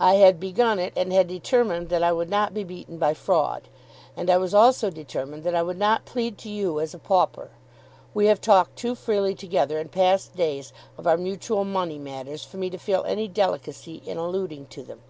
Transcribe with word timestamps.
I 0.00 0.14
had 0.14 0.40
begun 0.40 0.78
it 0.78 0.94
and 0.96 1.12
had 1.12 1.28
determined 1.28 1.90
that 1.90 2.02
I 2.02 2.10
would 2.10 2.30
not 2.30 2.54
be 2.54 2.64
beaten 2.64 2.96
by 2.96 3.12
fraud. 3.12 3.68
And 4.16 4.30
I 4.30 4.38
was 4.38 4.54
also 4.54 4.88
determined 4.88 5.44
that 5.44 5.54
I 5.54 5.62
would 5.62 5.76
not 5.78 6.06
plead 6.06 6.38
to 6.38 6.48
you 6.48 6.80
as 6.80 6.94
a 6.94 6.98
pauper. 6.98 7.50
We 8.14 8.24
have 8.28 8.40
talked 8.40 8.76
too 8.76 8.94
freely 8.94 9.34
together 9.34 9.78
in 9.78 9.90
past 9.90 10.34
days 10.34 10.72
of 10.96 11.06
our 11.06 11.18
mutual 11.18 11.66
money 11.66 11.98
matters 11.98 12.42
for 12.42 12.56
me 12.56 12.70
to 12.70 12.78
feel 12.78 13.04
any 13.06 13.28
delicacy 13.28 14.00
in 14.06 14.16
alluding 14.16 14.68
to 14.68 14.82
them. 14.82 15.00